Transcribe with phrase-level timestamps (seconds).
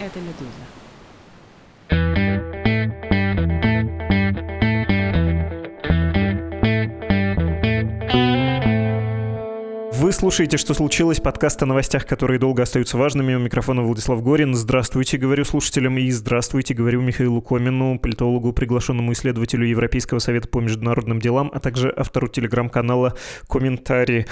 [0.00, 0.48] Это «Медуза».
[9.92, 13.34] Вы слушаете «Что случилось?» подкаст о новостях, которые долго остаются важными.
[13.34, 14.54] У микрофона Владислав Горин.
[14.54, 21.20] Здравствуйте, говорю слушателям, и здравствуйте, говорю Михаилу Комину, политологу, приглашенному исследователю Европейского совета по международным
[21.20, 23.14] делам, а также автору телеграм-канала
[23.46, 24.24] «Комментарии».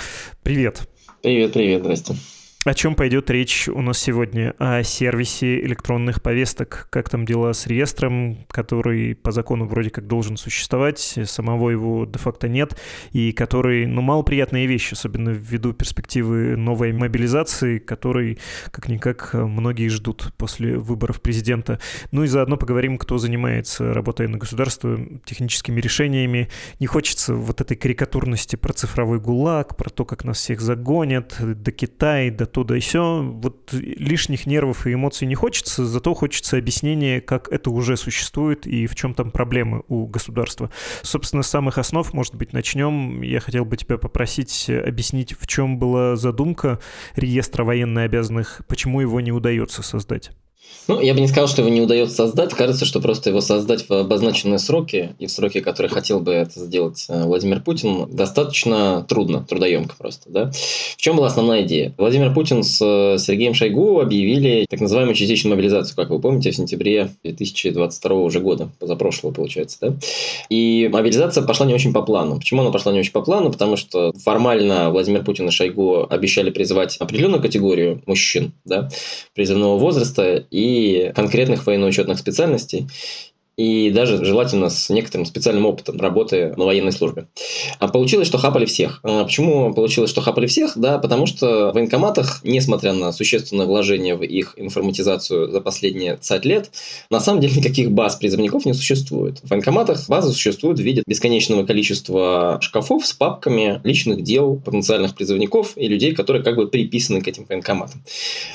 [0.42, 0.88] Привет.
[1.20, 2.14] Привет, привет, здрасте.
[2.64, 4.52] О чем пойдет речь у нас сегодня?
[4.58, 6.88] О сервисе электронных повесток.
[6.90, 12.48] Как там дела с реестром, который по закону вроде как должен существовать, самого его де-факто
[12.48, 12.76] нет,
[13.12, 18.40] и который, ну, малоприятные вещи, особенно ввиду перспективы новой мобилизации, которой,
[18.72, 21.78] как-никак, многие ждут после выборов президента.
[22.10, 26.48] Ну и заодно поговорим, кто занимается, работая на государство, техническими решениями.
[26.80, 31.70] Не хочется вот этой карикатурности про цифровой гулаг, про то, как нас всех загонят до
[31.70, 33.22] Китая, до туда и все.
[33.22, 38.86] Вот лишних нервов и эмоций не хочется, зато хочется объяснения, как это уже существует и
[38.86, 40.70] в чем там проблемы у государства.
[41.02, 43.22] Собственно, с самых основ, может быть, начнем.
[43.22, 46.80] Я хотел бы тебя попросить объяснить, в чем была задумка
[47.16, 50.30] реестра военно обязанных, почему его не удается создать.
[50.88, 52.54] Ну, я бы не сказал, что его не удается создать.
[52.54, 56.60] Кажется, что просто его создать в обозначенные сроки, и в сроки, которые хотел бы это
[56.60, 60.30] сделать э, Владимир Путин, достаточно трудно, трудоемко просто.
[60.30, 60.50] Да?
[60.50, 61.94] В чем была основная идея?
[61.98, 66.56] Владимир Путин с э, Сергеем Шойгу объявили так называемую частичную мобилизацию, как вы помните, в
[66.56, 69.76] сентябре 2022 уже года, позапрошлого получается.
[69.82, 69.96] Да?
[70.48, 72.38] И мобилизация пошла не очень по плану.
[72.38, 73.52] Почему она пошла не очень по плану?
[73.52, 78.88] Потому что формально Владимир Путин и Шойгу обещали призывать определенную категорию мужчин да,
[79.34, 82.88] призывного возраста, и конкретных военно-учетных специальностей
[83.58, 87.26] и даже желательно с некоторым специальным опытом работы на военной службе.
[87.80, 89.00] А получилось, что хапали всех.
[89.02, 90.78] А почему получилось, что хапали всех?
[90.78, 96.44] Да, потому что в военкоматах, несмотря на существенное вложение в их информатизацию за последние 50
[96.44, 96.70] лет,
[97.10, 99.40] на самом деле никаких баз призывников не существует.
[99.42, 105.72] В военкоматах базы существуют в виде бесконечного количества шкафов с папками личных дел потенциальных призывников
[105.74, 108.04] и людей, которые как бы приписаны к этим военкоматам.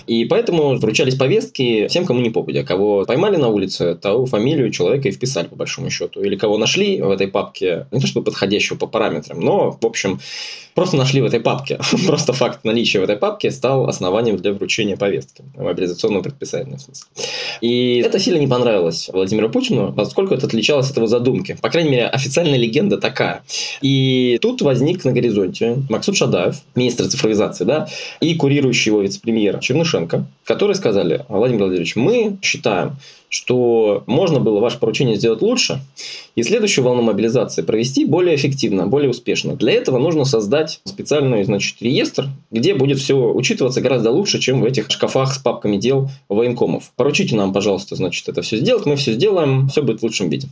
[0.08, 2.64] И поэтому вручались повестки всем, кому не попадя.
[2.64, 6.22] Кого поймали на улице, того фамилию человека человека и вписали, по большому счету.
[6.22, 10.20] Или кого нашли в этой папке, не то чтобы подходящего по параметрам, но, в общем,
[10.75, 11.79] просто нашли в этой папке.
[12.07, 17.06] просто факт наличия в этой папке стал основанием для вручения повестки, мобилизационного предписания, в смысле.
[17.61, 21.57] И это сильно не понравилось Владимиру Путину, поскольку это отличалось от его задумки.
[21.61, 23.44] По крайней мере, официальная легенда такая.
[23.81, 27.88] И тут возник на горизонте Максут Шадаев, министр цифровизации, да,
[28.19, 32.97] и курирующий его вице-премьер Чернышенко, которые сказали, Владимир Владимирович, мы считаем,
[33.34, 35.81] что можно было ваше поручение сделать лучше
[36.35, 39.55] и следующую волну мобилизации провести более эффективно, более успешно.
[39.55, 44.66] Для этого нужно создать специальный значит, реестр, где будет все учитываться гораздо лучше, чем в
[44.66, 46.91] этих шкафах с папками дел военкомов.
[46.96, 50.47] Поручите нам, пожалуйста, значит, это все сделать, мы все сделаем, все будет в лучшем виде.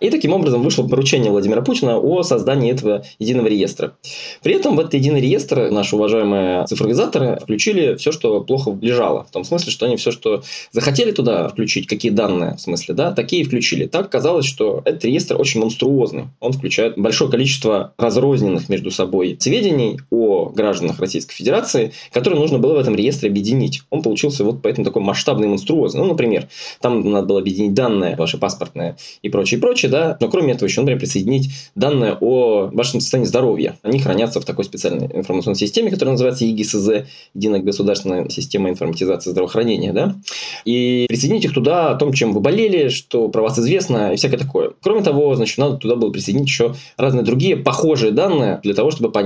[0.00, 3.94] И таким образом вышло поручение Владимира Путина о создании этого единого реестра.
[4.42, 9.24] При этом в этот единый реестр наши уважаемые цифровизаторы включили все, что плохо лежало.
[9.24, 10.42] В том смысле, что они все, что
[10.72, 13.86] захотели туда включить, какие данные, в смысле, да, такие включили.
[13.86, 16.24] Так казалось, что этот реестр очень монструозный.
[16.40, 22.74] Он включает большое количество разрозненных между собой сведений о гражданах Российской Федерации, которые нужно было
[22.74, 23.82] в этом реестре объединить.
[23.90, 26.00] Он получился вот поэтому такой масштабный монструозный.
[26.00, 26.48] Ну, например,
[26.80, 30.80] там надо было объединить данные ваши паспортные и прочее, прочее, да, но кроме этого еще,
[30.80, 33.78] например, присоединить данные о вашем состоянии здоровья.
[33.82, 36.88] Они хранятся в такой специальной информационной системе, которая называется ЕГИСЗ,
[37.34, 40.16] Единая государственная система информатизации здравоохранения, да,
[40.64, 44.38] и присоединить их туда о том, чем вы болели, что про вас известно и всякое
[44.38, 44.72] такое.
[44.82, 49.10] Кроме того, значит, надо туда было присоединить еще разные другие похожие данные для того, чтобы
[49.10, 49.21] понять,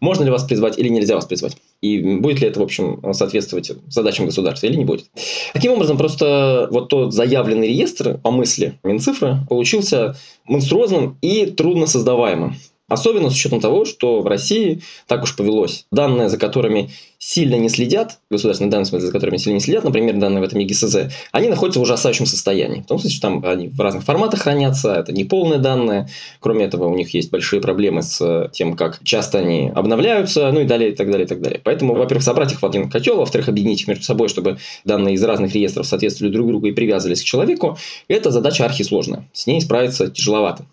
[0.00, 1.56] можно ли вас призвать или нельзя вас призвать.
[1.80, 5.06] И будет ли это, в общем, соответствовать задачам государства или не будет.
[5.52, 10.16] Таким образом, просто вот тот заявленный реестр по мысли Минцифры получился
[10.46, 12.56] монструозным и трудно создаваемым.
[12.86, 15.86] Особенно с учетом того, что в России так уж повелось.
[15.90, 20.42] Данные, за которыми сильно не следят, государственные данные, за которыми сильно не следят, например, данные
[20.42, 22.82] в этом ЕГСЗ, они находятся в ужасающем состоянии.
[22.82, 26.08] В том смысле, что там они в разных форматах хранятся, это не полные данные.
[26.40, 30.64] Кроме этого, у них есть большие проблемы с тем, как часто они обновляются, ну и
[30.64, 31.62] далее, и так далее, и так далее.
[31.64, 35.24] Поэтому, во-первых, собрать их в один котел, во-вторых, объединить их между собой, чтобы данные из
[35.24, 37.78] разных реестров соответствовали друг другу и привязывались к человеку,
[38.08, 39.26] это задача архисложная.
[39.32, 40.66] С ней справиться тяжеловато.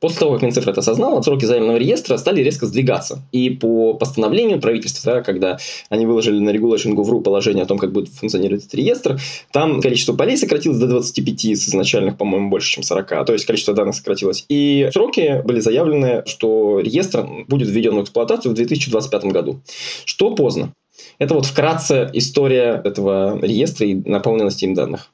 [0.00, 3.22] После того, как Минцифра это осознала, сроки заявленного реестра стали резко сдвигаться.
[3.32, 5.58] И по постановлению правительства, да, когда
[5.88, 9.18] они выложили на Regulation.gov.ru положение о том, как будет функционировать этот реестр,
[9.52, 13.26] там количество полей сократилось до 25 с изначальных, по-моему, больше, чем 40.
[13.26, 14.44] То есть, количество данных сократилось.
[14.48, 19.60] И сроки были заявлены, что реестр будет введен в эксплуатацию в 2025 году.
[20.04, 20.72] Что поздно.
[21.18, 25.10] Это вот вкратце история этого реестра и наполненности им данных.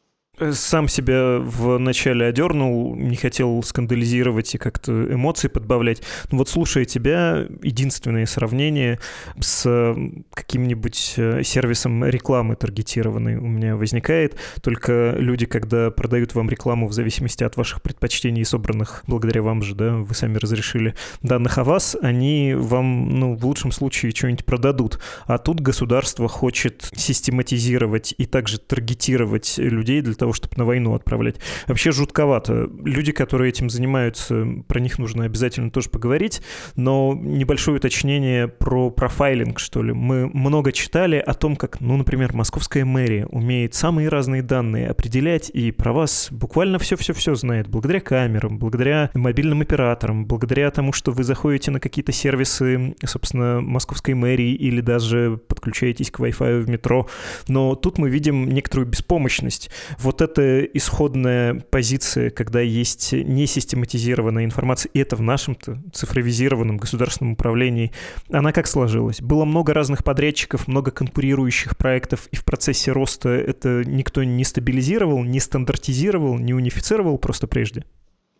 [0.52, 6.02] Сам себя в начале одернул, не хотел скандализировать и как-то эмоции подбавлять.
[6.30, 8.98] Но вот слушая тебя, единственное сравнение
[9.40, 9.94] с
[10.34, 14.36] каким-нибудь э, сервисом рекламы таргетированной у меня возникает.
[14.62, 19.74] Только люди, когда продают вам рекламу в зависимости от ваших предпочтений, собранных благодаря вам же,
[19.74, 24.98] да, вы сами разрешили, данных о вас, они вам, ну, в лучшем случае что-нибудь продадут.
[25.26, 31.36] А тут государство хочет систематизировать и также таргетировать людей для того, чтобы на войну отправлять.
[31.66, 32.68] Вообще жутковато.
[32.84, 36.42] Люди, которые этим занимаются, про них нужно обязательно тоже поговорить,
[36.76, 39.92] но небольшое уточнение про профайлинг, что ли.
[39.92, 45.50] Мы много читали о том, как, ну, например, московская мэрия умеет самые разные данные определять
[45.50, 51.24] и про вас буквально все-все-все знает, благодаря камерам, благодаря мобильным операторам, благодаря тому, что вы
[51.24, 57.08] заходите на какие-то сервисы, собственно, московской мэрии или даже подключаетесь к Wi-Fi в метро.
[57.48, 59.70] Но тут мы видим некоторую беспомощность.
[59.98, 67.32] Вот вот эта исходная позиция, когда есть несистематизированная информация, и это в нашем-то цифровизированном государственном
[67.32, 67.92] управлении,
[68.30, 69.20] она как сложилась?
[69.20, 75.24] Было много разных подрядчиков, много конкурирующих проектов, и в процессе роста это никто не стабилизировал,
[75.24, 77.84] не стандартизировал, не унифицировал просто прежде?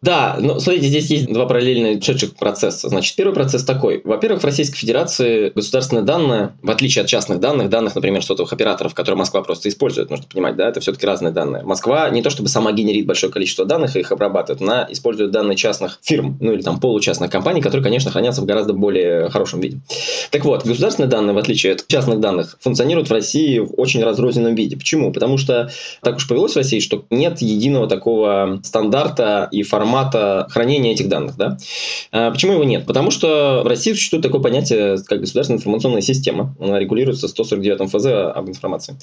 [0.02, 2.88] Да, но смотрите, здесь есть два параллельно шедших процесса.
[2.88, 4.00] Значит, первый процесс такой.
[4.02, 8.94] Во-первых, в Российской Федерации государственные данные, в отличие от частных данных, данных, например, сотовых операторов,
[8.94, 11.62] которые Москва просто использует, нужно понимать, да, это все-таки разные данные.
[11.62, 15.54] Москва не то чтобы сама генерит большое количество данных и их обрабатывает, она использует данные
[15.54, 19.78] частных фирм, ну или там получастных компаний, которые, конечно, хранятся в гораздо более хорошем виде.
[20.32, 24.56] Так вот, государственные данные, в отличие от частных данных, функционируют в России в очень разрозненном
[24.56, 24.76] виде.
[24.76, 25.12] Почему?
[25.12, 25.70] Потому что
[26.02, 31.08] так уж повелось в России, что нет единого такого стандарта и формата формата хранения этих
[31.08, 31.36] данных.
[31.36, 31.58] Да?
[32.12, 32.86] А почему его нет?
[32.86, 36.54] Потому что в России существует такое понятие, как государственная информационная система.
[36.58, 38.96] Она регулируется 149 ФЗ об информации.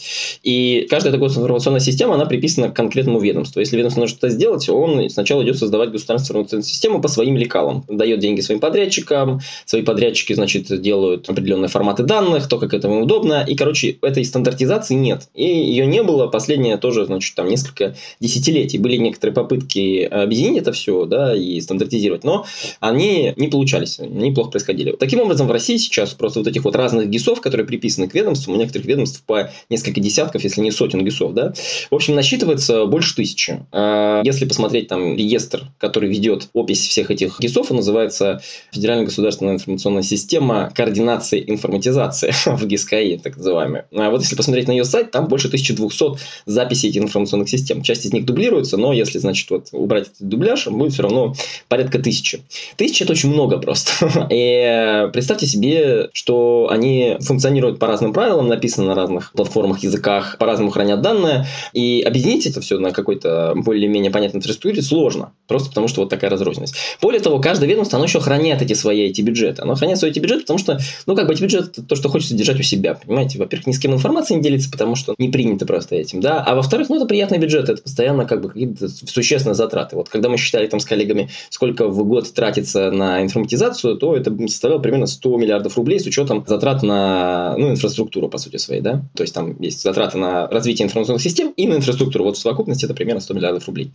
[0.44, 3.59] И каждая такая информационная система, она приписана к конкретному ведомству.
[3.59, 7.86] Если ведомство нужно что-то сделать, он сначала идет создавать государственную информационную систему по своим лекалам.
[7.88, 13.01] Дает деньги своим подрядчикам, свои подрядчики, значит, делают определенные форматы данных, то, как это им
[13.01, 13.45] удобно.
[13.47, 15.30] И, короче, этой стандартизации нет.
[15.36, 18.80] И ее не было последние тоже, значит, там несколько десятилетий.
[18.80, 22.46] Были некоторые попытки объединить это все, да, и стандартизировать, но
[22.80, 24.92] они не получались, неплохо происходили.
[24.92, 28.56] Таким образом, в России сейчас просто вот этих вот разных ГИСов, которые приписаны к ведомствам,
[28.56, 31.54] у некоторых ведомств по несколько десятков, если не сотен ГИСов, да,
[31.90, 33.66] в общем, насчитывается больше тысячи.
[33.72, 38.42] А если посмотреть там реестр, который ведет опись всех этих ГИСов, он называется
[38.72, 43.88] Федеральная государственная информационная система координации информатизации в ГИСКАИ, так называемая.
[43.94, 47.82] А вот если посмотреть на ее сайт, там больше 1200 записей этих информационных систем.
[47.82, 51.33] Часть из них дублируется, но если, значит, вот убрать этот дубляж, будет все равно
[51.68, 52.42] порядка тысячи.
[52.75, 54.27] Тысяча– это очень много просто.
[54.30, 60.71] И представьте себе, что они функционируют по разным правилам, написаны на разных платформах, языках, по-разному
[60.71, 66.01] хранят данные, и объединить это все на какой-то более-менее понятной инфраструктуре сложно, просто потому что
[66.01, 66.75] вот такая разрозненность.
[67.01, 69.62] Более того, каждое ведомство, оно еще хранит эти свои эти бюджеты.
[69.62, 72.60] Оно хранит свои эти бюджеты, потому что, ну, как бы это то, что хочется держать
[72.60, 73.39] у себя, понимаете?
[73.39, 76.56] Во-первых, ни с кем информацией не делиться, потому что не принято просто этим, да, а
[76.56, 79.95] во-вторых, ну, это приятный бюджет, это постоянно как бы какие-то существенные затраты.
[79.95, 84.36] Вот когда мы считали там с коллегами, сколько в год тратится на информатизацию, то это
[84.48, 88.81] составляло примерно 100 миллиардов рублей с учетом затрат на ну, инфраструктуру, по сути своей.
[88.81, 89.04] Да?
[89.16, 92.25] То есть там есть затраты на развитие информационных систем и на инфраструктуру.
[92.25, 93.91] Вот в совокупности это примерно 100 миллиардов рублей.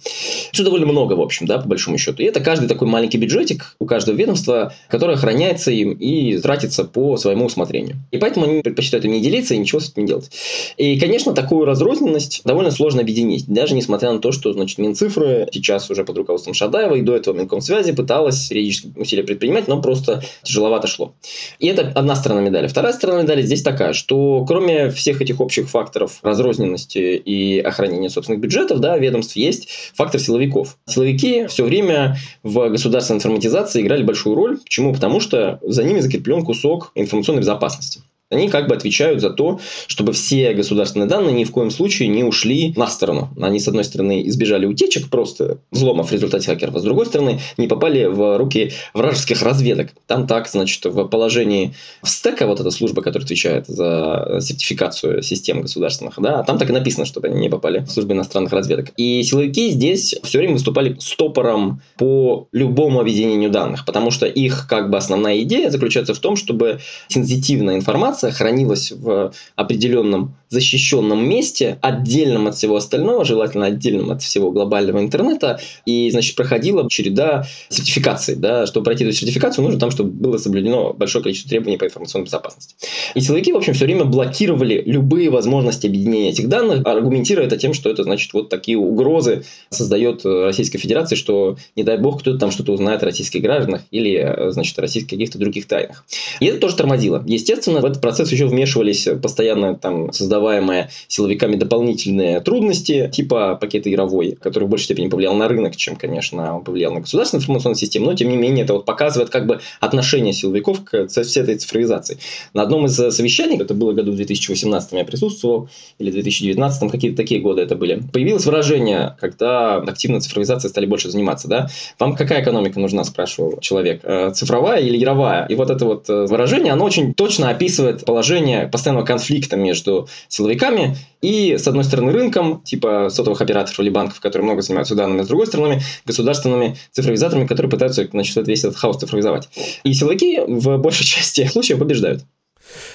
[0.52, 2.22] Что довольно много, в общем, да, по большому счету.
[2.22, 7.16] И это каждый такой маленький бюджетик у каждого ведомства, которое охраняется им и тратится по
[7.16, 7.96] своему усмотрению.
[8.12, 10.30] И поэтому они предпочитают им не делиться и ничего с этим не делать.
[10.76, 15.90] И, конечно, такую разрозненность довольно сложно объединить, даже несмотря на то, что, значит, Минцифры сейчас
[15.90, 20.86] уже под руководством Шадаева, и до этого Минкомсвязи пыталась периодически усилия предпринимать, но просто тяжеловато
[20.86, 21.14] шло.
[21.58, 22.66] И это одна сторона медали.
[22.66, 28.40] Вторая сторона медали здесь такая, что кроме всех этих общих факторов разрозненности и охранения собственных
[28.40, 30.76] бюджетов, да, ведомств есть фактор силовиков.
[30.86, 34.58] Силовики все время в государственной информатизации играли большую роль.
[34.58, 34.92] Почему?
[34.92, 38.02] Потому что за ними закреплен кусок информационной безопасности.
[38.30, 42.24] Они как бы отвечают за то, чтобы все государственные данные ни в коем случае не
[42.24, 43.28] ушли на сторону.
[43.40, 47.40] Они, с одной стороны, избежали утечек, просто взломов в результате хакеров, а с другой стороны,
[47.58, 49.90] не попали в руки вражеских разведок.
[50.06, 55.60] Там так, значит, в положении в стека, вот эта служба, которая отвечает за сертификацию систем
[55.60, 58.92] государственных, да, там так и написано, чтобы они не попали в службу иностранных разведок.
[58.96, 64.90] И силовики здесь все время выступали стопором по любому объединению данных, потому что их как
[64.90, 71.78] бы основная идея заключается в том, чтобы сенситивная информация информация хранилась в определенном защищенном месте,
[71.82, 78.36] отдельном от всего остального, желательно отдельном от всего глобального интернета, и, значит, проходила череда сертификаций,
[78.36, 82.24] да, чтобы пройти эту сертификацию, нужно там, чтобы было соблюдено большое количество требований по информационной
[82.24, 82.76] безопасности.
[83.14, 87.74] И силовики, в общем, все время блокировали любые возможности объединения этих данных, аргументируя это тем,
[87.74, 92.38] что это, значит, вот такие угрозы создает э, Российская Федерация, что, не дай бог, кто-то
[92.38, 96.04] там что-то узнает о российских гражданах или, э, значит, о российских каких-то других тайнах.
[96.40, 97.22] И это тоже тормозило.
[97.26, 100.12] Естественно, в этот процесс еще вмешивались постоянно там
[100.44, 105.96] создаваемые силовиками дополнительные трудности, типа пакета Яровой, который в большей степени повлиял на рынок, чем,
[105.96, 109.46] конечно, он повлиял на государственную информационную систему, но, тем не менее, это вот показывает как
[109.46, 112.18] бы отношение силовиков к всей этой цифровизации.
[112.52, 117.40] На одном из совещаний, это было году в 2018 я присутствовал, или 2019, какие-то такие
[117.40, 122.78] годы это были, появилось выражение, когда активно цифровизацией стали больше заниматься, да, вам какая экономика
[122.78, 125.46] нужна, спрашивал человек, э, цифровая или яровая?
[125.46, 130.96] И вот это вот э, выражение, оно очень точно описывает положение постоянного конфликта между силовиками
[131.22, 135.28] и, с одной стороны, рынком, типа сотовых операторов или банков, которые много занимаются данными, с
[135.28, 139.48] другой стороны, государственными цифровизаторами, которые пытаются, значит, весь этот хаос цифровизовать.
[139.84, 142.24] И силовики в большей части случаев побеждают.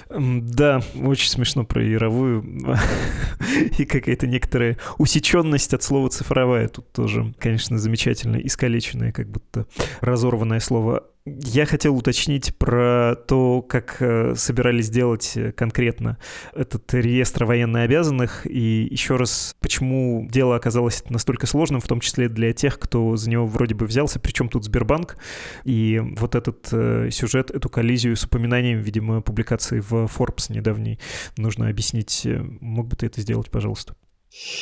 [0.09, 2.43] Да, очень смешно про яровую.
[3.77, 9.67] И какая-то некоторая усеченность от слова цифровая тут тоже, конечно, замечательно искалеченное, как будто
[10.01, 11.03] разорванное слово.
[11.25, 16.17] Я хотел уточнить про то, как э, собирались делать э, конкретно
[16.53, 22.53] этот реестр военнообязанных, и еще раз, почему дело оказалось настолько сложным, в том числе для
[22.53, 25.17] тех, кто за него вроде бы взялся, причем тут Сбербанк,
[25.65, 30.99] и вот этот э, сюжет, эту коллизию с упоминанием, видимо, публикации в Forbes недавней,
[31.37, 32.25] нужно объяснить.
[32.61, 33.95] Мог бы ты это сделать, пожалуйста?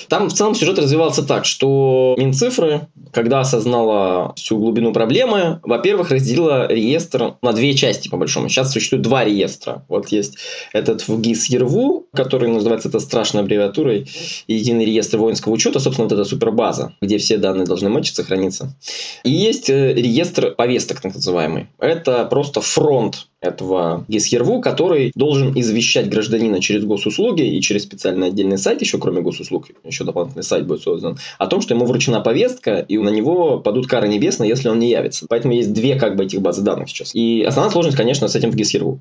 [0.07, 6.67] Там в целом сюжет развивался так, что Минцифры, когда осознала всю глубину проблемы, во-первых, разделила
[6.71, 8.49] реестр на две части, по большому.
[8.49, 9.85] Сейчас существует два реестра.
[9.87, 10.37] Вот есть
[10.73, 14.07] этот в ГИС ЕРВУ, который называется это страшной аббревиатурой,
[14.47, 18.75] единый реестр воинского учета, собственно, вот эта супербаза, где все данные должны мочиться, храниться.
[19.23, 21.67] И есть э, реестр повесток, так называемый.
[21.79, 28.57] Это просто фронт этого ГИС-ЕРВУ, который должен извещать гражданина через госуслуги и через специальный отдельный
[28.57, 32.79] сайт, еще кроме госуслуг, еще дополнительный сайт будет создан, о том, что ему вручена повестка,
[32.79, 35.27] и на него падут кары небесные, если он не явится.
[35.29, 37.13] Поэтому есть две как бы этих базы данных сейчас.
[37.13, 38.99] И основная сложность, конечно, с этим в ГИС-ЕРВУ.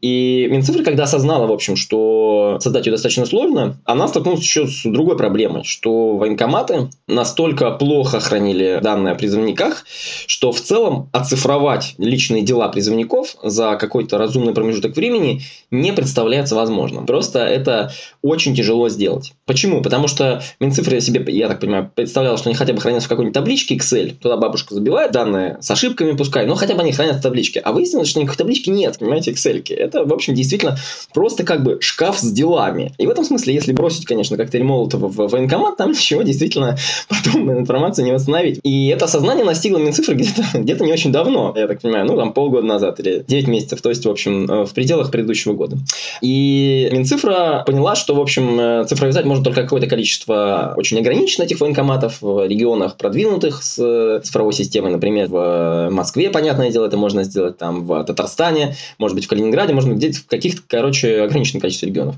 [0.00, 4.82] И Минцифры, когда осознала, в общем, что создать ее достаточно сложно, она столкнулась еще с
[4.84, 9.84] другой проблемой, что военкоматы настолько плохо хранили данные о призывниках,
[10.26, 17.06] что в целом оцифровать личные дела призывников за какой-то разумный промежуток времени не представляется возможным.
[17.06, 19.32] Просто это очень тяжело сделать.
[19.46, 19.82] Почему?
[19.82, 23.34] Потому что Минцифры себе, я так понимаю, представлял, что они хотя бы хранятся в какой-нибудь
[23.34, 24.14] табличке Excel.
[24.14, 27.60] Туда бабушка забивает данные с ошибками пускай, но хотя бы они хранятся в табличке.
[27.60, 29.62] А выяснилось, что никакой таблички нет, понимаете, Excel.
[29.74, 30.76] Это, в общем, действительно
[31.14, 32.92] просто как бы шкаф с делами.
[32.98, 36.76] И в этом смысле, если бросить, конечно, коктейль Молотова в военкомат, там ничего действительно
[37.08, 38.60] потом информацию не восстановить.
[38.62, 42.32] И это осознание настигло Минцифры где-то где не очень давно, я так понимаю, ну, там
[42.32, 45.78] полгода назад или 9 месяцев месяцев, то есть, в общем, э, в пределах предыдущего года.
[46.20, 51.60] И Минцифра поняла, что, в общем, э, цифровизать можно только какое-то количество очень ограниченных этих
[51.60, 57.58] военкоматов в регионах продвинутых с цифровой системой, например, в Москве, понятное дело, это можно сделать
[57.58, 61.88] там в Татарстане, может быть, в Калининграде, может быть, где-то в каких-то, короче, ограниченном количестве
[61.88, 62.16] регионов.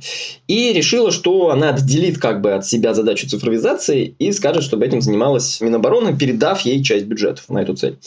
[0.48, 5.00] И решила, что она отделит как бы от себя задачу цифровизации и скажет, чтобы этим
[5.00, 7.98] занималась Минобороны, передав ей часть бюджетов на эту цель.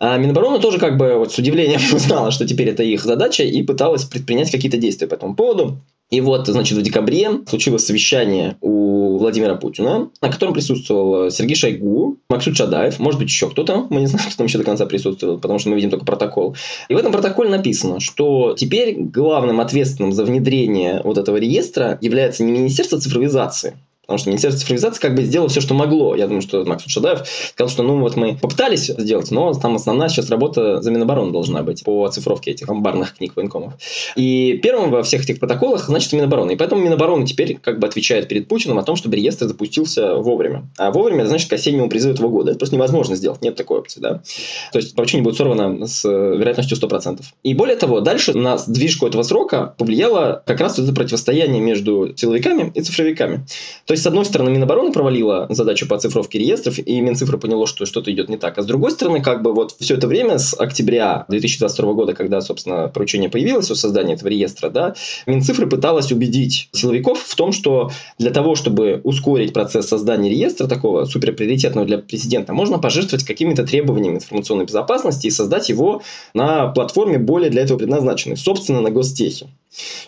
[0.00, 4.04] А Минобороны тоже как бы вот с удивлением узнала, что теперь их задача и пыталась
[4.04, 5.78] предпринять какие-то действия по этому поводу.
[6.10, 12.18] И вот, значит, в декабре случилось совещание у Владимира Путина, на котором присутствовал Сергей Шойгу,
[12.30, 15.36] Максут Шадаев, может быть, еще кто-то, мы не знаем, кто там еще до конца присутствовал,
[15.36, 16.56] потому что мы видим только протокол.
[16.88, 22.42] И в этом протоколе написано, что теперь главным ответственным за внедрение вот этого реестра является
[22.42, 23.76] не Министерство цифровизации,
[24.08, 26.16] Потому что Министерство цифровизации как бы сделало все, что могло.
[26.16, 30.08] Я думаю, что Макс Шадаев сказал, что ну вот мы попытались сделать, но там основная
[30.08, 33.74] сейчас работа за Минобороны должна быть по оцифровке этих амбарных книг военкомов.
[34.16, 36.52] И первым во всех этих протоколах значит Минобороны.
[36.52, 40.70] И поэтому Минобороны теперь как бы отвечает перед Путиным о том, чтобы реестр запустился вовремя.
[40.78, 42.52] А вовремя это значит к осеннему призыву этого года.
[42.52, 43.42] Это просто невозможно сделать.
[43.42, 44.00] Нет такой опции.
[44.00, 44.22] Да?
[44.72, 47.20] То есть поручение будет сорвано с вероятностью 100%.
[47.42, 52.72] И более того, дальше на сдвижку этого срока повлияло как раз это противостояние между силовиками
[52.74, 53.44] и цифровиками.
[53.84, 57.84] То есть с одной стороны, Минобороны провалила задачу по оцифровке реестров, и Минцифры поняло, что
[57.84, 58.56] что-то идет не так.
[58.58, 62.40] А с другой стороны, как бы вот все это время с октября 2022 года, когда,
[62.40, 64.94] собственно, поручение появилось о создании этого реестра, да,
[65.26, 71.04] Минцифры пыталась убедить силовиков в том, что для того, чтобы ускорить процесс создания реестра такого
[71.04, 76.02] суперприоритетного для президента, можно пожертвовать какими-то требованиями информационной безопасности и создать его
[76.34, 79.48] на платформе более для этого предназначенной, собственно, на гостехе.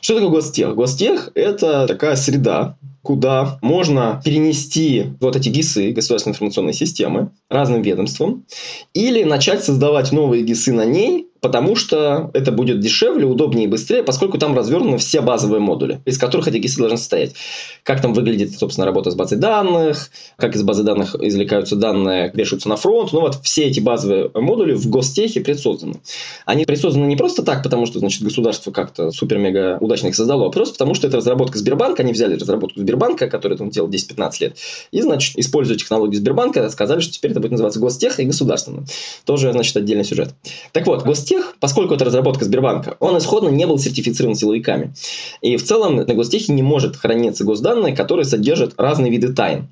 [0.00, 0.75] Что такое гостех?
[0.75, 8.47] Гостех– это такая среда, куда можно перенести вот эти ГИСы, государственные информационные системы, разным ведомствам,
[8.92, 14.02] или начать создавать новые ГИСы на ней, потому что это будет дешевле, удобнее и быстрее,
[14.02, 17.35] поскольку там развернуты все базовые модули, из которых эти ГИСы должны состоять.
[17.82, 22.68] Как там выглядит, собственно, работа с базой данных, как из базы данных извлекаются данные, вешаются
[22.68, 23.12] на фронт.
[23.12, 26.00] Ну вот все эти базовые модули в гостехе предсозданы.
[26.44, 30.50] Они предсозданы не просто так, потому что, значит, государство как-то супер-мега удачно их создало, а
[30.50, 32.02] просто потому что это разработка Сбербанка.
[32.02, 34.56] Они взяли разработку Сбербанка, которую там делал 10-15 лет,
[34.90, 38.87] и, значит, используя технологию Сбербанка, сказали, что теперь это будет называться гостех и государственным.
[39.25, 40.35] Тоже, значит, отдельный сюжет.
[40.73, 44.95] Так вот, гостех Гостех, поскольку это разработка Сбербанка, он исходно не был сертифицирован силовиками.
[45.41, 49.69] И в целом на Гостехе не может храниться госданные, которые содержат разные виды тайн.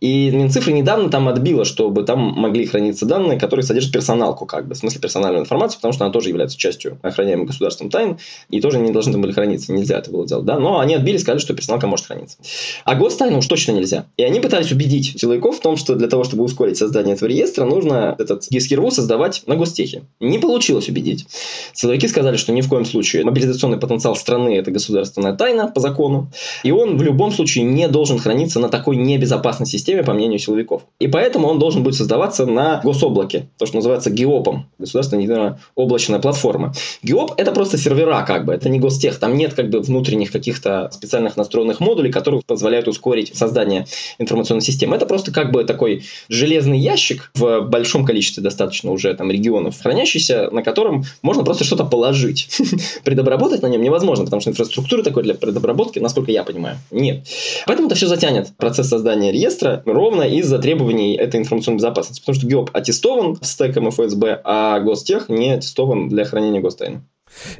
[0.00, 4.74] И Минцифры недавно там отбила, чтобы там могли храниться данные, которые содержат персоналку, как бы,
[4.74, 8.18] в смысле персональную информацию, потому что она тоже является частью охраняемой государством тайн,
[8.50, 11.40] и тоже не должны были храниться, нельзя это было делать, да, но они отбили, сказали,
[11.40, 12.38] что персоналка может храниться.
[12.84, 14.06] А гостайну уж точно нельзя.
[14.16, 17.64] И они пытались убедить силовиков в том, что для того, чтобы ускорить создание этого реестра,
[17.64, 20.02] нужно этот ГИС-ХИРВУ создавать на гостехе.
[20.20, 21.26] Не получилось убедить.
[21.72, 26.30] Силовики сказали, что ни в коем случае мобилизационный потенциал страны– это государственная тайна по закону,
[26.62, 30.82] и он в любом случае не должен храниться на такой небезопасной системе, по мнению силовиков.
[30.98, 36.72] И поэтому он должен будет создаваться на гособлаке, то, что называется ГИОПом, государственная облачная платформа.
[37.02, 40.90] ГИОП– это просто сервера, как бы, это не гостех, там нет как бы внутренних каких-то
[40.92, 43.86] специальных настроенных модулей, которые позволяют ускорить создание
[44.18, 44.96] информационной системы.
[44.96, 50.50] Это просто как бы такой железный ящик в большом количестве достаточно уже там регионов, хранящийся,
[50.50, 52.48] на котором можно просто что-то положить.
[53.04, 57.26] Предобработать на нем невозможно, потому что инфраструктуры такой для предобработки, насколько я понимаю, нет.
[57.66, 62.20] Поэтому это все затянет процесс создания реестра, реестра ровно из-за требований этой информационной безопасности.
[62.20, 67.02] Потому что ГИОП аттестован в стеком ФСБ, а Гостех не аттестован для хранения гостайны.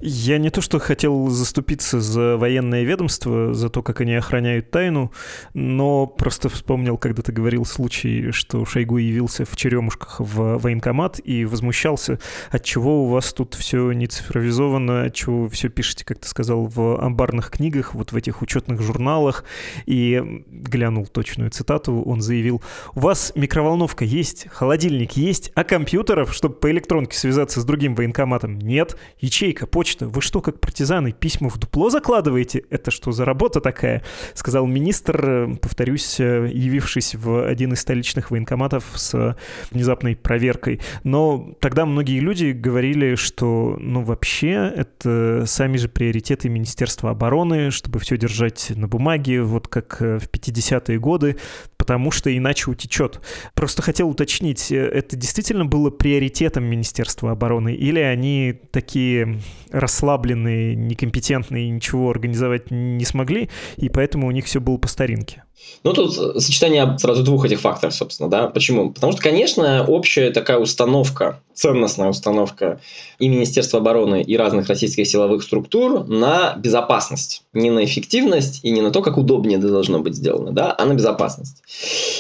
[0.01, 5.13] Я не то что хотел заступиться за военное ведомство, за то, как они охраняют тайну,
[5.55, 11.45] но просто вспомнил, когда ты говорил случай, что Шойгу явился в черемушках в военкомат и
[11.45, 12.19] возмущался,
[12.51, 16.29] от чего у вас тут все не цифровизовано, от чего вы все пишете, как ты
[16.29, 19.45] сказал, в амбарных книгах, вот в этих учетных журналах.
[19.87, 22.63] И глянул точную цитату, он заявил,
[22.95, 28.59] у вас микроволновка есть, холодильник есть, а компьютеров, чтобы по электронке связаться с другим военкоматом,
[28.59, 32.63] нет, ячейка Америка, почта, вы что, как партизаны, письма в дупло закладываете?
[32.71, 34.05] Это что за работа такая?
[34.35, 39.37] Сказал министр, э, повторюсь, э, явившись в один из столичных военкоматов с
[39.73, 40.81] внезапной проверкой.
[41.03, 47.99] Но тогда многие люди говорили, что, ну, вообще, это сами же приоритеты Министерства обороны, чтобы
[47.99, 51.37] все держать на бумаге, вот как э, в 50-е годы,
[51.79, 53.21] потому что иначе утечет.
[53.55, 59.41] Просто хотел уточнить, это действительно было приоритетом Министерства обороны, или они такие
[59.71, 65.45] расслабленные, некомпетентные, ничего организовать не смогли, и поэтому у них все было по старинке.
[65.85, 68.49] Ну, тут сочетание сразу двух этих факторов, собственно, да.
[68.49, 68.91] Почему?
[68.91, 72.81] Потому что, конечно, общая такая установка, ценностная установка
[73.19, 77.43] и Министерства обороны, и разных российских силовых структур на безопасность.
[77.53, 80.85] Не на эффективность и не на то, как удобнее это должно быть сделано, да, а
[80.85, 81.63] на безопасность.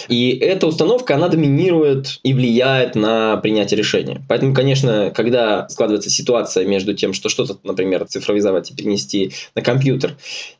[0.09, 4.22] И эта установка, она доминирует и влияет на принятие решения.
[4.29, 10.16] Поэтому, конечно, когда складывается ситуация между тем, что что-то, например, цифровизовать и перенести на компьютер,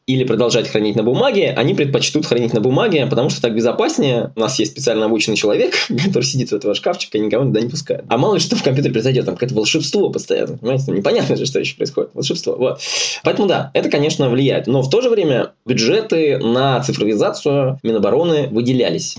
[0.09, 2.68] или продолжать хранить на бумаге, они предпочтут хранить на бумаге,
[3.07, 4.33] потому что так безопаснее.
[4.37, 7.69] У нас есть специально обученный человек, который сидит в этого шкафчика и никого туда не
[7.69, 8.05] пускает.
[8.09, 10.87] А мало ли что в компьютере произойдет, там какое-то волшебство постоянно, понимаете?
[10.87, 12.11] Там непонятно же, что еще происходит.
[12.15, 12.57] Волшебство.
[12.57, 12.81] Вот.
[13.25, 14.67] Поэтому да, это, конечно, влияет.
[14.67, 19.17] Но в то же время бюджеты на цифровизацию Минобороны выделялись.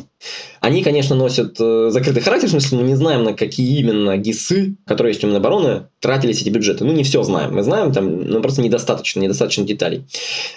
[0.62, 4.76] Они, конечно, носят э, закрытый характер, в смысле, мы не знаем, на какие именно ГИСы,
[4.86, 6.84] которые есть у Минобороны, тратились эти бюджеты.
[6.84, 7.56] Ну, не все знаем.
[7.56, 10.04] Мы знаем, там, ну, просто недостаточно, недостаточно деталей.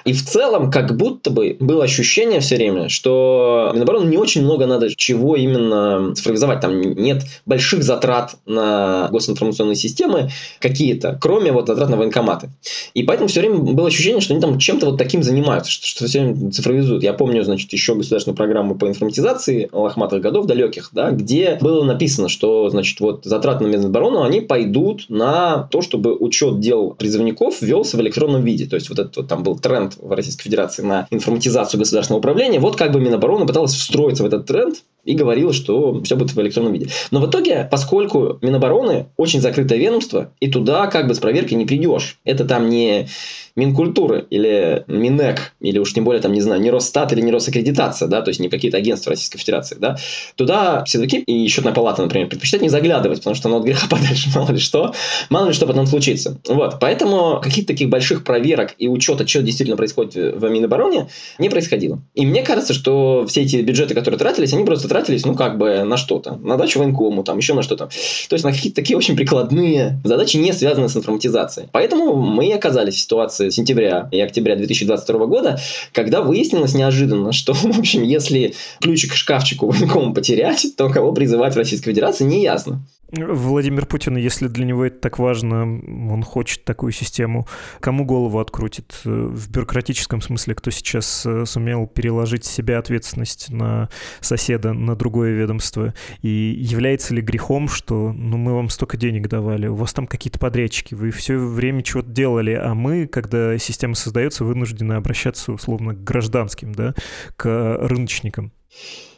[0.04, 4.66] И в целом, как будто бы было ощущение все время, что Минобороны не очень много
[4.66, 6.60] надо чего именно цифровизовать.
[6.60, 12.50] Там нет больших затрат на госинформационные системы какие-то, кроме вот затрат на военкоматы.
[12.94, 16.06] И поэтому все время было ощущение, что они там чем-то вот таким занимаются, что, что
[16.06, 17.02] все время цифровизуют.
[17.02, 22.28] Я помню, значит, еще государственную программу по информатизации лохматых годов далеких, да, где было написано,
[22.28, 27.96] что, значит, вот затраты на Миноборону, они пойдут на то, чтобы учет дел призывников велся
[27.96, 28.66] в электронном виде.
[28.66, 32.60] То есть, вот это вот, там был тренд в Российской Федерации на информатизацию государственного управления,
[32.60, 36.40] вот как бы Минобороны пыталась встроиться в этот тренд и говорила, что все будет в
[36.40, 36.88] электронном виде.
[37.10, 41.66] Но в итоге, поскольку Минобороны очень закрытое ведомство, и туда как бы с проверкой не
[41.66, 42.18] придешь.
[42.24, 43.08] Это там не
[43.54, 48.08] Минкультуры или Минэк, или уж тем более, там, не знаю, не Росстат или не Росаккредитация,
[48.08, 49.98] да, то есть не какие-то агентства Российской Федерации, да,
[50.36, 54.30] туда силовики и счетная палата, например, предпочитают не заглядывать, потому что ну, от греха подальше,
[54.34, 54.94] мало ли что,
[55.28, 56.38] мало ли что потом случится.
[56.48, 62.02] Вот, поэтому каких-то таких больших проверок и учета, что действительно происходит в Минобороне, не происходило.
[62.14, 65.84] И мне кажется, что все эти бюджеты, которые тратились, они просто тратились, ну, как бы
[65.84, 67.86] на что-то, на дачу военкому, там, еще на что-то.
[67.86, 71.68] То есть на какие-то такие очень прикладные задачи, не связанные с информатизацией.
[71.72, 75.58] Поэтому мы оказались в ситуации сентября и октября 2022 года,
[75.92, 81.54] когда выяснилось неожиданно, что, в общем, если ключик к шкафчику военкому потерять, то кого призывать
[81.54, 82.82] в Российской Федерации, не ясно.
[83.12, 87.46] Владимир Путин, если для него это так важно, он хочет такую систему,
[87.80, 89.00] кому голову открутит?
[89.04, 93.90] В бюрократическом смысле, кто сейчас э, сумел переложить себе ответственность на
[94.22, 95.94] соседа, на другое ведомство?
[96.20, 100.38] И является ли грехом, что ну, мы вам столько денег давали, у вас там какие-то
[100.38, 106.04] подрядчики, вы все время чего-то делали, а мы, когда система создается, вынуждены обращаться условно к
[106.04, 106.94] гражданским, да,
[107.36, 108.52] к рыночникам?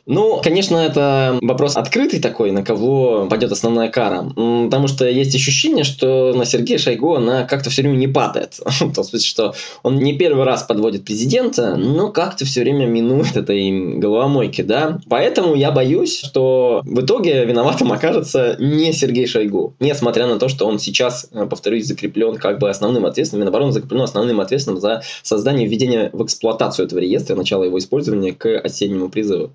[0.07, 4.25] Ну, конечно, это вопрос открытый такой, на кого пойдет основная кара.
[4.35, 8.61] Потому что есть ощущение, что на Сергея Шойгу она как-то все время не падает.
[8.64, 13.37] В том смысле, что он не первый раз подводит президента, но как-то все время минует
[13.37, 15.01] этой головомойки, да.
[15.09, 19.75] Поэтому я боюсь, что в итоге виноватым окажется не Сергей Шойгу.
[19.81, 24.05] Несмотря на то, что он сейчас, э, повторюсь, закреплен как бы основным ответственным, Минобороны закреплено
[24.05, 29.09] основным ответственным за создание и введение в эксплуатацию этого реестра, начало его использования к осеннему
[29.09, 29.53] призыву.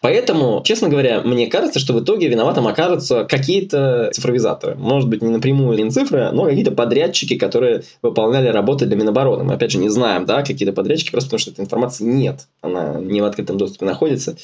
[0.00, 4.74] Поэтому, честно говоря, мне кажется, что в итоге виноватым окажутся какие-то цифровизаторы.
[4.76, 9.44] Может быть, не напрямую Минцифры, но какие-то подрядчики, которые выполняли работы для Минобороны.
[9.44, 12.46] Мы, опять же, не знаем, да, какие-то подрядчики, просто потому что этой информации нет.
[12.62, 14.36] Она не в открытом доступе находится.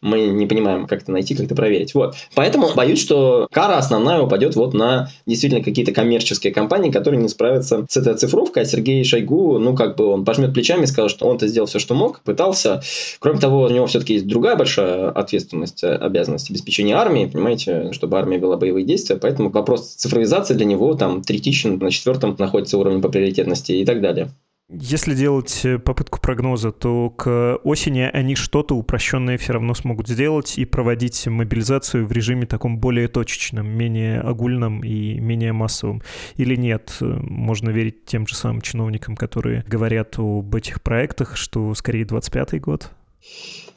[0.00, 1.94] Мы не понимаем, как это найти, как это проверить.
[1.94, 2.14] Вот.
[2.34, 7.86] Поэтому боюсь, что кара основная упадет вот на действительно какие-то коммерческие компании, которые не справятся
[7.88, 8.62] с этой оцифровкой.
[8.64, 11.78] А Сергей Шойгу, ну, как бы он пожмет плечами и сказал, что он-то сделал все,
[11.78, 12.82] что мог, пытался.
[13.18, 18.18] Кроме того, у него все-таки есть другая большая ответственность, э, обязанность обеспечения армии, понимаете, чтобы
[18.18, 19.16] армия вела боевые действия.
[19.16, 24.00] Поэтому вопрос цифровизации для него там третичен, на четвертом находится уровень по приоритетности и так
[24.00, 24.30] далее.
[24.72, 30.58] Если делать э, попытку прогноза, то к осени они что-то упрощенное все равно смогут сделать
[30.58, 36.02] и проводить мобилизацию в режиме таком более точечном, менее огульном и менее массовом.
[36.36, 36.98] Или нет?
[37.00, 42.92] Можно верить тем же самым чиновникам, которые говорят об этих проектах, что скорее 25-й год?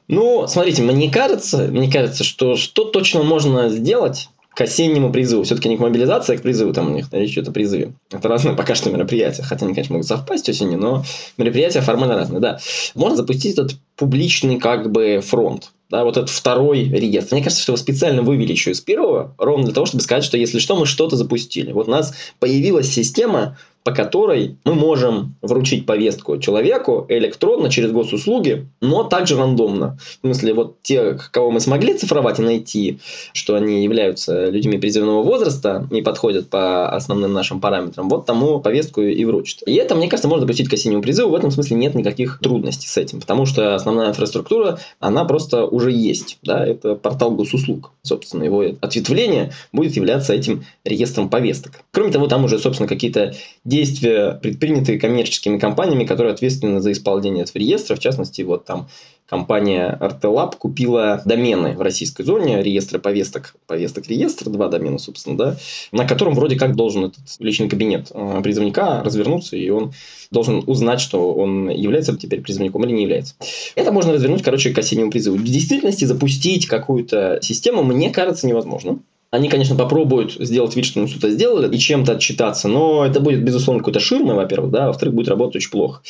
[0.08, 5.44] Ну, смотрите, мне кажется, мне кажется, что что точно можно сделать к осеннему призыву.
[5.44, 7.94] Все-таки не к мобилизации, а к призыву там у них речь идет о призыве.
[8.12, 9.44] Это разные пока что мероприятия.
[9.44, 11.04] Хотя они, конечно, могут совпасть осенью, но
[11.38, 12.40] мероприятия формально разные.
[12.40, 12.60] Да.
[12.94, 15.72] Можно запустить этот публичный как бы фронт.
[15.90, 17.36] Да, вот этот второй реестр.
[17.36, 20.38] Мне кажется, что его специально вывели еще из первого, ровно для того, чтобы сказать, что
[20.38, 21.72] если что, мы что-то запустили.
[21.72, 28.68] Вот у нас появилась система по которой мы можем вручить повестку человеку электронно через госуслуги,
[28.82, 29.98] но также рандомно.
[30.22, 33.00] В смысле, вот те, кого мы смогли цифровать и найти,
[33.34, 39.02] что они являются людьми призывного возраста и подходят по основным нашим параметрам, вот тому повестку
[39.02, 39.64] и вручат.
[39.66, 41.32] И это, мне кажется, можно допустить к осеннему призыву.
[41.32, 45.92] В этом смысле нет никаких трудностей с этим, потому что основная инфраструктура, она просто уже
[45.92, 46.38] есть.
[46.44, 46.66] Да?
[46.66, 47.92] Это портал госуслуг.
[48.02, 51.82] Собственно, его ответвление будет являться этим реестром повесток.
[51.92, 53.34] Кроме того, там уже, собственно, какие-то
[53.74, 57.96] действия, предпринятые коммерческими компаниями, которые ответственны за исполнение этого реестра.
[57.96, 58.88] В частности, вот там
[59.28, 65.58] компания RTLab купила домены в российской зоне, реестры повесток, повесток реестр, два домена, собственно, да,
[65.92, 69.94] на котором вроде как должен этот личный кабинет э, призывника развернуться, и он
[70.30, 73.34] должен узнать, что он является теперь призывником или не является.
[73.76, 75.38] Это можно развернуть, короче, к осеннему призыву.
[75.38, 79.00] В действительности запустить какую-то систему, мне кажется, невозможно.
[79.34, 83.44] Они, конечно, попробуют сделать вид, что они что-то сделали и чем-то отчитаться, но это будет,
[83.44, 86.02] безусловно, какой-то ширмой, во-первых, да, а во-вторых, будет работать очень плохо.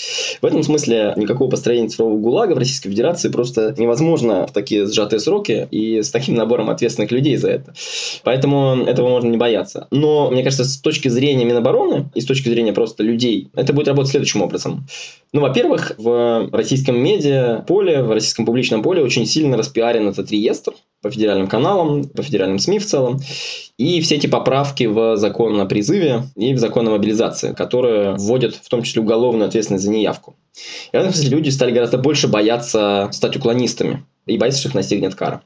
[0.41, 5.21] В этом смысле никакого построения цифрового ГУЛАГа в Российской Федерации просто невозможно в такие сжатые
[5.21, 7.73] сроки и с таким набором ответственных людей за это.
[8.25, 9.88] Поэтому этого можно не бояться.
[9.89, 13.88] Но, мне кажется, с точки зрения Минобороны и с точки зрения просто людей, это будет
[13.88, 14.86] работать следующим образом.
[15.31, 20.73] Ну, во-первых, в российском медиа поле, в российском публичном поле очень сильно распиарен этот реестр
[21.03, 23.19] по федеральным каналам, по федеральным СМИ в целом.
[23.77, 28.55] И все эти поправки в закон о призыве и в закон о мобилизации, которые вводят
[28.55, 30.35] в том числе уголовную ответственность за неявку.
[30.91, 34.75] И в этом смысле люди стали гораздо больше бояться стать уклонистами и боятся, что их
[34.75, 35.43] настигнет кара.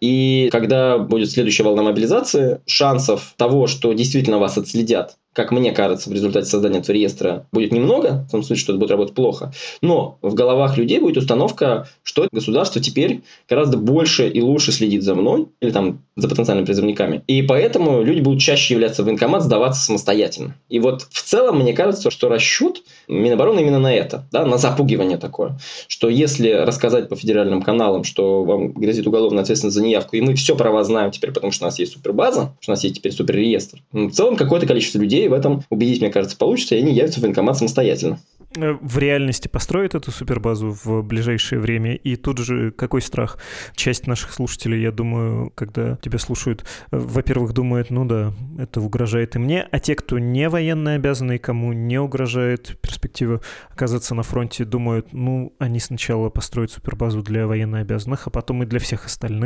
[0.00, 6.10] И когда будет следующая волна мобилизации, шансов того, что действительно вас отследят как мне кажется,
[6.10, 9.52] в результате создания этого реестра будет немного, в том смысле, что это будет работать плохо,
[9.80, 15.14] но в головах людей будет установка, что государство теперь гораздо больше и лучше следит за
[15.14, 17.22] мной или там за потенциальными призывниками.
[17.28, 20.56] И поэтому люди будут чаще являться в военкомат, сдаваться самостоятельно.
[20.68, 25.18] И вот в целом мне кажется, что расчет Минобороны именно на это, да, на запугивание
[25.18, 30.20] такое, что если рассказать по федеральным каналам, что вам грозит уголовная ответственность за неявку, и
[30.20, 32.84] мы все про вас знаем теперь, потому что у нас есть супербаза, что у нас
[32.84, 36.78] есть теперь суперреестр, в целом какое-то количество людей в этом убедить, мне кажется, получится, и
[36.78, 38.18] они явятся в военкомат самостоятельно.
[38.56, 41.94] Э, в реальности построят эту супербазу в ближайшее время.
[41.94, 43.38] И тут же какой страх?
[43.74, 49.36] Часть наших слушателей, я думаю, когда тебя слушают, э, во-первых, думают, ну да, это угрожает
[49.36, 54.64] и мне, а те, кто не военно обязанный, кому не угрожает перспектива оказаться на фронте,
[54.64, 59.37] думают, ну, они сначала построят супербазу для военнообязанных, а потом и для всех остальных.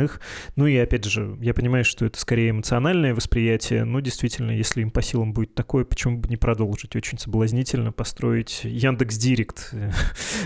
[0.55, 4.91] Ну и опять же, я понимаю, что это скорее эмоциональное восприятие, но действительно, если им
[4.91, 6.95] по силам будет такое, почему бы не продолжить?
[6.95, 9.91] Очень соблазнительно построить Яндекс Директ э,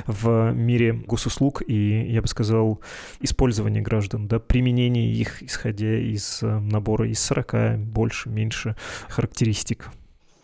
[0.05, 2.81] в мире госуслуг и, я бы сказал,
[3.21, 8.75] использование граждан, да, применение их, исходя из э, набора из 40, больше, меньше
[9.09, 9.91] характеристик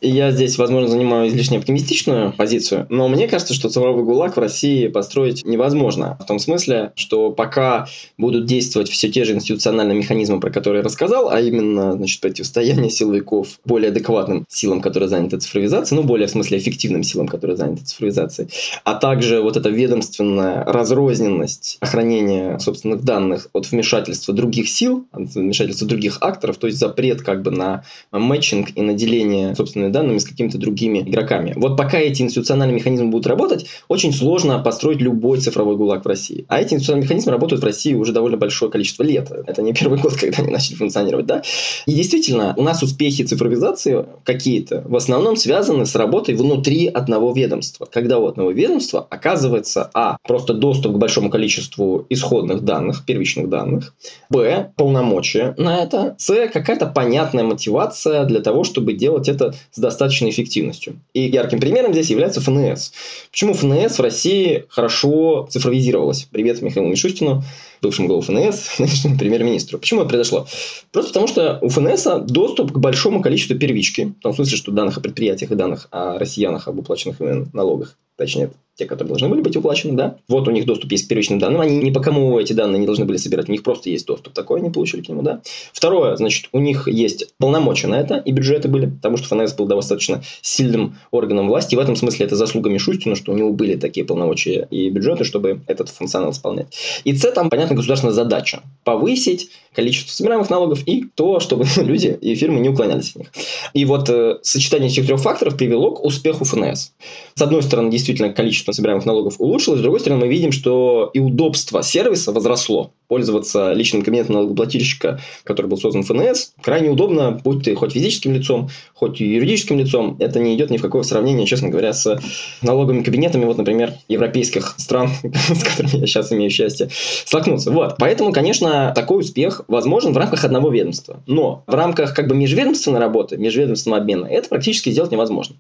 [0.04, 4.88] я здесь, возможно, занимаю излишне оптимистичную позицию, но мне кажется, что цифровой ГУЛАГ в России
[4.88, 6.18] построить невозможно.
[6.22, 7.88] В том смысле, что пока
[8.18, 12.89] будут действовать все те же институциональные механизмы, про которые я рассказал, а именно значит, противостояние
[12.89, 17.86] силовиков более адекватным силам, которые заняты цифровизацией, ну, более в смысле эффективным силам, которые заняты
[17.86, 18.50] цифровизацией,
[18.84, 25.88] а также вот эта ведомственная разрозненность охранения собственных данных от вмешательства других сил, от вмешательства
[25.88, 30.25] других акторов, то есть запрет как бы на мэтчинг и на деление собственной данными с
[30.25, 31.53] какими-то другими игроками.
[31.56, 36.45] Вот пока эти институциональные механизмы будут работать, очень сложно построить любой цифровой ГУЛАГ в России.
[36.49, 39.32] А эти институциональные механизмы работают в России уже довольно большое количество лет.
[39.47, 41.41] Это не первый год, когда они начали функционировать, да?
[41.86, 47.88] И действительно, у нас успехи цифровизации какие-то в основном связаны с работой внутри одного ведомства.
[47.91, 53.93] Когда у одного ведомства оказывается, а, просто доступ к большому количеству исходных данных, первичных данных,
[54.29, 60.32] б, полномочия на это, с, какая-то понятная мотивация для того, чтобы делать это с достаточной
[60.32, 61.00] эффективностью.
[61.13, 62.91] И ярким примером здесь является ФНС.
[63.30, 66.28] Почему ФНС в России хорошо цифровизировалась?
[66.32, 67.43] Привет Михаилу Мишустину,
[67.82, 69.78] бывшему главу ФНС, нынешнему премьер-министру.
[69.78, 70.48] Почему это произошло?
[70.91, 74.98] Просто потому, что у ФНС доступ к большому количеству первички, в том смысле, что данных
[74.98, 77.19] о предприятиях и данных о россиянах, об уплаченных
[77.54, 80.18] налогах, точнее, те, которые должны были быть уплачены, да.
[80.28, 81.62] Вот у них доступ есть к первичным данным.
[81.62, 83.48] Они ни по кому эти данные не должны были собирать.
[83.48, 85.42] У них просто есть доступ такой, они получили к нему, да.
[85.72, 89.68] Второе, значит, у них есть полномочия на это, и бюджеты были, потому что ФНС был
[89.68, 91.76] достаточно сильным органом власти.
[91.76, 95.24] И в этом смысле это заслуга Мишустина, что у него были такие полномочия и бюджеты,
[95.24, 96.68] чтобы этот функционал исполнять.
[97.04, 98.62] И С, там, понятно, государственная задача.
[98.84, 103.28] Повысить количество собираемых налогов и то, чтобы люди и фирмы не уклонялись от них.
[103.74, 106.92] И вот э, сочетание этих трех факторов привело к успеху ФНС.
[107.36, 111.10] С одной стороны, действительно, количество количество собираемых налогов улучшилось, с другой стороны, мы видим, что
[111.13, 117.63] и удобство сервиса возросло пользоваться личным кабинетом налогоплательщика, который был создан ФНС, крайне удобно, будь
[117.63, 120.17] ты хоть физическим лицом, хоть юридическим лицом.
[120.19, 122.19] Это не идет ни в какое сравнение, честно говоря, с
[122.63, 126.89] налоговыми кабинетами, вот, например, европейских стран, с которыми я сейчас имею счастье
[127.23, 127.69] столкнуться.
[127.69, 127.97] Вот.
[127.99, 131.21] Поэтому, конечно, такой успех возможен в рамках одного ведомства.
[131.28, 135.56] Но в рамках как бы межведомственной работы, межведомственного обмена, это практически сделать невозможно.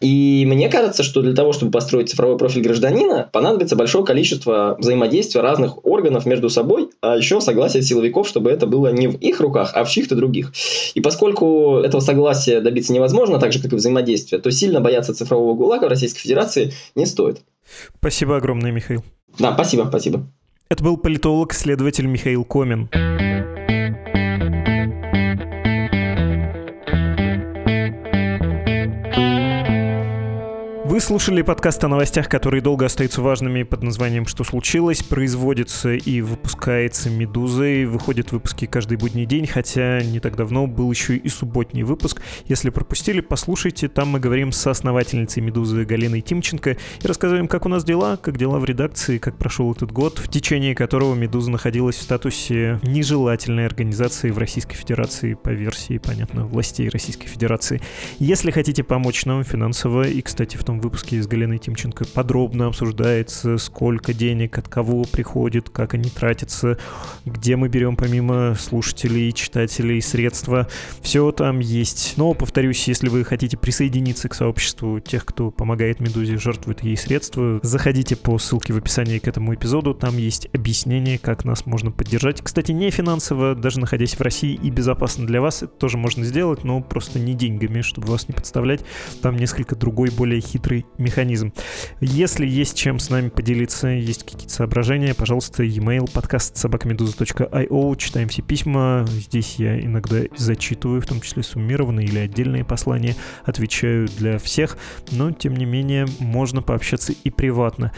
[0.00, 5.42] И мне кажется, что для того, чтобы построить цифровой профиль гражданина, понадобится большое количество взаимодействия
[5.42, 9.72] разных органов между собой, а еще согласие силовиков, чтобы это было не в их руках,
[9.74, 10.52] а в чьих-то других.
[10.94, 15.54] И поскольку этого согласия добиться невозможно, так же, как и взаимодействия, то сильно бояться цифрового
[15.54, 17.40] ГУЛАГа в Российской Федерации не стоит.
[17.98, 19.04] Спасибо огромное, Михаил.
[19.38, 20.26] Да, спасибо, спасибо.
[20.68, 22.88] Это был политолог-следователь Михаил Комин.
[30.94, 35.02] Вы слушали подкаст о новостях, которые долго остаются важными под названием «Что случилось?».
[35.02, 37.84] Производится и выпускается «Медузой».
[37.84, 42.22] Выходят выпуски каждый будний день, хотя не так давно был еще и субботний выпуск.
[42.46, 43.88] Если пропустили, послушайте.
[43.88, 48.38] Там мы говорим с основательницей «Медузы» Галиной Тимченко и рассказываем, как у нас дела, как
[48.38, 53.66] дела в редакции, как прошел этот год, в течение которого «Медуза» находилась в статусе нежелательной
[53.66, 57.82] организации в Российской Федерации по версии, понятно, властей Российской Федерации.
[58.20, 63.58] Если хотите помочь нам финансово и, кстати, в том выпуске с Галиной Тимченко подробно обсуждается,
[63.58, 66.78] сколько денег от кого приходит, как они тратятся,
[67.24, 70.68] где мы берем помимо слушателей, читателей средства.
[71.00, 72.14] Все там есть.
[72.16, 77.60] Но, повторюсь, если вы хотите присоединиться к сообществу тех, кто помогает Медузе, жертвует ей средства,
[77.62, 79.94] заходите по ссылке в описании к этому эпизоду.
[79.94, 82.42] Там есть объяснение, как нас можно поддержать.
[82.42, 86.64] Кстати, не финансово, даже находясь в России и безопасно для вас, это тоже можно сделать,
[86.64, 88.84] но просто не деньгами, чтобы вас не подставлять.
[89.22, 91.52] Там несколько другой, более хитрый механизм.
[92.00, 98.42] Если есть чем с нами поделиться, есть какие-то соображения, пожалуйста, e-mail подкаст собакамедуза.io, читаем все
[98.42, 99.04] письма.
[99.08, 104.76] Здесь я иногда зачитываю, в том числе суммированные или отдельные послания, отвечаю для всех,
[105.10, 107.92] но, тем не менее, можно пообщаться и приватно.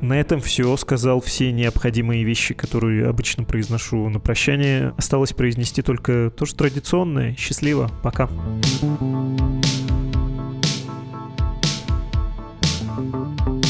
[0.00, 0.76] На этом все.
[0.76, 4.94] Сказал все необходимые вещи, которые обычно произношу на прощание.
[4.96, 7.36] Осталось произнести только то, что традиционное.
[7.36, 7.90] Счастливо.
[8.02, 8.28] Пока.
[8.80, 10.09] thank you
[13.00, 13.69] Thank you.